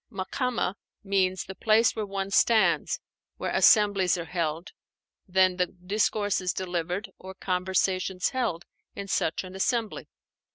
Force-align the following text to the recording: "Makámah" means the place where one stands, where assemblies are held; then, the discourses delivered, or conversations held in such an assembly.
"Makámah" 0.11 0.73
means 1.03 1.45
the 1.45 1.53
place 1.53 1.95
where 1.95 2.07
one 2.07 2.31
stands, 2.31 2.99
where 3.37 3.51
assemblies 3.51 4.17
are 4.17 4.25
held; 4.25 4.71
then, 5.27 5.57
the 5.57 5.67
discourses 5.67 6.53
delivered, 6.53 7.11
or 7.19 7.35
conversations 7.35 8.29
held 8.29 8.65
in 8.95 9.07
such 9.07 9.43
an 9.43 9.53
assembly. 9.53 10.07